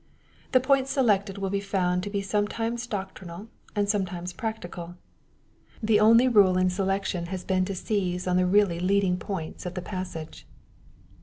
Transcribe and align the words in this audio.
The 0.51 0.59
points 0.59 0.89
selected 0.89 1.37
will 1.37 1.51
be 1.51 1.59
found 1.59 2.01
to 2.01 2.09
be 2.09 2.23
sometimes 2.23 2.87
doctrinal, 2.87 3.49
and 3.75 3.87
sometimes 3.87 4.33
practical 4.33 4.95
The 5.83 5.99
only 5.99 6.27
rule 6.27 6.57
in 6.57 6.71
selection 6.71 7.27
has 7.27 7.43
been 7.43 7.65
to 7.65 7.75
seize 7.75 8.25
on 8.25 8.35
the 8.37 8.47
really 8.47 8.79
leading 8.79 9.17
points 9.19 9.63
of 9.63 9.75
the 9.75 9.81
passage. 9.83 10.47